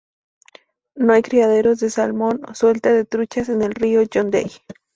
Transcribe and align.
No 0.95 1.13
hay 1.13 1.21
criaderos 1.21 1.79
de 1.79 1.91
salmón 1.91 2.41
o 2.49 2.55
suelta 2.55 2.91
de 2.91 3.05
truchas 3.05 3.49
en 3.49 3.61
el 3.61 3.75
río 3.75 4.01
John 4.11 4.31
Day. 4.31 4.49